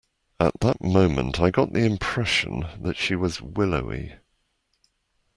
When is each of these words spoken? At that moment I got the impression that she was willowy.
At 0.39 0.61
that 0.61 0.83
moment 0.83 1.39
I 1.39 1.51
got 1.51 1.73
the 1.73 1.85
impression 1.85 2.65
that 2.79 2.97
she 2.97 3.15
was 3.15 3.39
willowy. 3.39 4.15